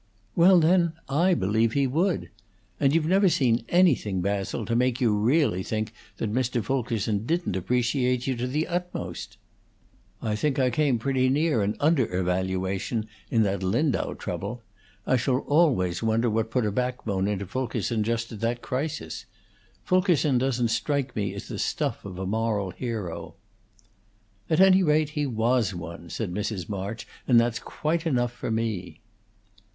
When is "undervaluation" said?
11.79-13.07